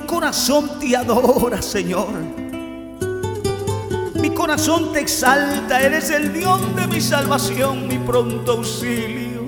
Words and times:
corazón 0.00 0.78
te 0.80 0.96
adora, 0.96 1.60
Señor. 1.62 2.08
Mi 4.20 4.30
corazón 4.30 4.92
te 4.92 5.00
exalta, 5.00 5.80
eres 5.80 6.10
el 6.10 6.32
Dios 6.32 6.74
de 6.76 6.86
mi 6.86 7.00
salvación, 7.00 7.86
mi 7.86 7.98
pronto 7.98 8.52
auxilio. 8.52 9.44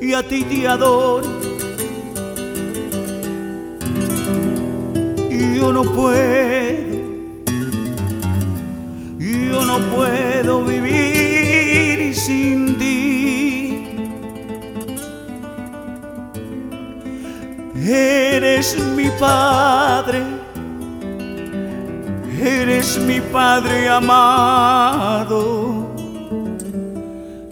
Y 0.00 0.12
a 0.14 0.26
ti 0.26 0.42
te 0.44 0.66
adoro. 0.66 1.28
Y 5.30 5.56
yo 5.56 5.72
no 5.72 5.84
puedo, 5.84 6.92
yo 9.18 9.64
no 9.64 9.78
puedo 9.94 10.64
vivir 10.64 11.01
Eres 17.84 18.78
mi 18.78 19.10
Padre, 19.18 20.22
eres 22.40 22.96
mi 22.98 23.20
Padre 23.20 23.88
amado, 23.88 25.92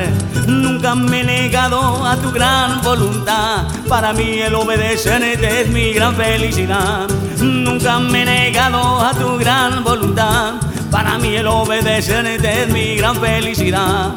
Nunca 0.48 0.96
me 0.96 1.22
he 1.22 1.24
negado 1.24 2.06
a 2.06 2.18
tu 2.18 2.32
gran 2.32 2.82
voluntad. 2.82 3.68
Para 3.88 4.14
mí 4.14 4.40
el 4.40 4.56
obedecerte 4.56 5.62
es 5.62 5.70
mi 5.70 5.94
gran 5.94 6.16
felicidad. 6.16 7.08
Nunca 7.40 8.00
me 8.00 8.24
he 8.24 8.26
negado 8.26 9.00
a 9.00 9.14
tu 9.14 9.38
gran 9.38 9.84
voluntad. 9.84 10.56
Para 10.90 11.18
mí 11.18 11.36
el 11.36 11.48
obedecerte 11.48 12.64
es 12.64 12.70
mi 12.70 12.98
gran 12.98 13.16
felicidad. 13.16 14.12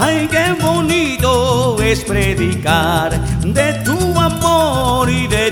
Ay, 0.00 0.28
qué 0.30 0.52
bonito 0.60 1.76
es 1.82 2.04
predicar 2.04 3.20
de 3.42 3.72
tu 3.84 4.17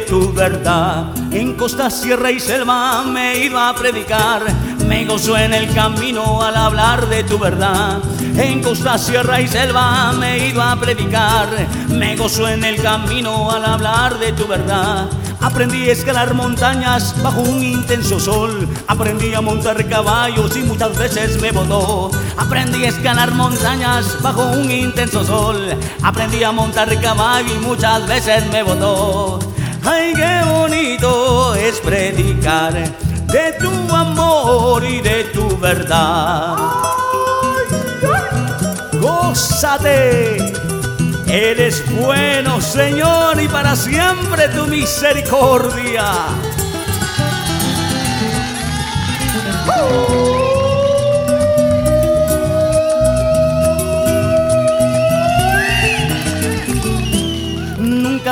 tu 0.06 0.32
verdad. 0.32 1.06
En 1.32 1.54
costa, 1.54 1.90
sierra 1.90 2.30
y 2.30 2.40
selva 2.40 3.02
me 3.02 3.38
iba 3.44 3.68
a 3.68 3.74
predicar. 3.74 4.42
Me 4.86 5.04
gozo 5.04 5.36
en 5.36 5.52
el 5.52 5.72
camino 5.74 6.42
al 6.42 6.56
hablar 6.56 7.08
de 7.08 7.24
tu 7.24 7.38
verdad. 7.38 7.98
En 8.36 8.62
costa, 8.62 8.98
sierra 8.98 9.40
y 9.40 9.48
selva 9.48 10.12
me 10.12 10.48
iba 10.48 10.72
a 10.72 10.76
predicar. 10.76 11.48
Me 11.88 12.16
gozo 12.16 12.48
en 12.48 12.64
el 12.64 12.80
camino 12.80 13.50
al 13.50 13.64
hablar 13.64 14.18
de 14.18 14.32
tu 14.32 14.46
verdad. 14.46 15.08
Aprendí 15.40 15.88
a 15.88 15.92
escalar 15.92 16.34
montañas 16.34 17.14
bajo 17.22 17.40
un 17.40 17.62
intenso 17.62 18.18
sol. 18.20 18.68
Aprendí 18.86 19.34
a 19.34 19.40
montar 19.40 19.88
caballos 19.88 20.56
y 20.56 20.60
muchas 20.60 20.96
veces 20.96 21.40
me 21.40 21.50
botó. 21.50 22.10
Aprendí 22.36 22.84
a 22.84 22.88
escalar 22.88 23.32
montañas 23.32 24.20
bajo 24.22 24.44
un 24.46 24.70
intenso 24.70 25.24
sol. 25.24 25.76
Aprendí 26.02 26.42
a 26.44 26.52
montar 26.52 27.00
caballo 27.00 27.54
y 27.54 27.58
muchas 27.58 28.06
veces 28.06 28.46
me 28.50 28.62
botó. 28.62 29.38
Ay, 29.88 30.12
qué 30.14 30.40
bonito 30.50 31.54
es 31.54 31.78
predicar 31.80 32.72
de 32.72 33.52
tu 33.60 33.94
amor 33.94 34.84
y 34.84 35.00
de 35.00 35.24
tu 35.32 35.56
verdad. 35.58 36.56
Gózate. 39.00 40.38
Eres 41.28 41.84
bueno, 41.94 42.60
Señor, 42.60 43.40
y 43.40 43.46
para 43.46 43.76
siempre 43.76 44.48
tu 44.48 44.66
misericordia. 44.66 46.12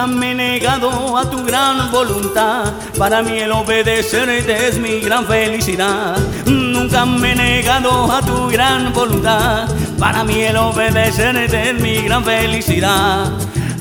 Nunca 0.04 0.19
me 0.19 0.32
he 0.32 0.34
negado 0.34 1.16
a 1.16 1.31
tu 1.31 1.42
gran 1.44 1.91
voluntad. 1.91 2.75
Para 2.98 3.22
mí 3.22 3.38
el 3.38 3.50
obedecerte 3.53 4.69
es 4.69 4.78
mi 4.78 5.00
gran 5.00 5.25
felicidad. 5.25 6.19
Nunca 6.44 7.06
me 7.06 7.32
he 7.32 7.34
negado 7.34 8.12
a 8.12 8.20
tu 8.20 8.48
gran 8.48 8.93
voluntad. 8.93 9.66
Para 9.98 10.22
mí 10.22 10.43
el 10.43 10.59
obedecerte 10.59 11.70
es 11.70 11.81
mi 11.81 12.03
gran 12.03 12.22
felicidad. 12.22 13.32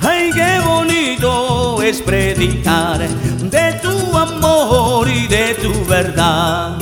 Ay, 0.01 0.31
qué 0.33 0.61
bonito 0.65 1.81
es 1.81 2.01
predicar 2.01 2.99
de 2.99 3.73
tu 3.81 4.17
amor 4.17 5.09
y 5.09 5.27
de 5.27 5.55
tu 5.55 5.85
verdad. 5.85 6.77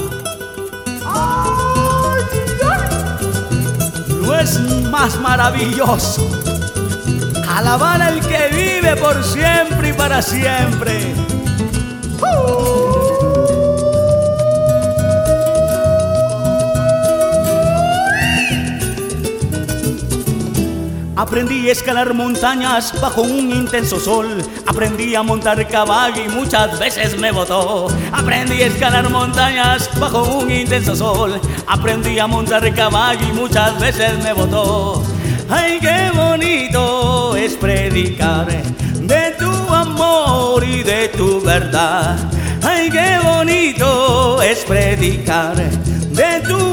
No 4.21 4.35
es 4.35 4.59
más 4.91 5.19
maravilloso 5.19 6.50
alabar 7.61 8.01
al 8.01 8.19
que 8.21 8.47
vive 8.51 8.95
por 8.95 9.23
siempre 9.23 9.89
y 9.89 9.93
para 9.93 10.21
siempre. 10.21 11.13
Aprendí 21.15 21.69
a 21.69 21.71
escalar 21.71 22.15
montañas 22.15 22.99
bajo 22.99 23.21
un 23.21 23.51
intenso 23.51 23.99
sol. 23.99 24.43
Aprendí 24.65 25.13
a 25.13 25.21
montar 25.21 25.65
caballo 25.67 26.23
y 26.23 26.29
muchas 26.29 26.79
veces 26.79 27.17
me 27.19 27.31
botó. 27.31 27.87
Aprendí 28.11 28.63
a 28.63 28.67
escalar 28.67 29.07
montañas 29.09 29.87
bajo 29.99 30.23
un 30.23 30.49
intenso 30.49 30.95
sol. 30.95 31.39
Aprendí 31.67 32.17
a 32.17 32.25
montar 32.25 32.73
caballo 32.73 33.23
y 33.29 33.33
muchas 33.33 33.79
veces 33.79 34.17
me 34.23 34.33
botó. 34.33 35.03
Ay, 35.47 35.79
qué 35.79 36.11
bonito 36.15 36.40
de 38.03 39.35
tu 39.37 39.73
amor 39.73 40.63
y 40.63 40.81
de 40.81 41.07
tu 41.09 41.39
verdad. 41.41 42.17
Ay, 42.63 42.89
qué 42.89 43.19
bonito 43.23 44.41
es 44.41 44.59
predicar 44.59 45.55
de 45.55 46.41
tu 46.47 46.70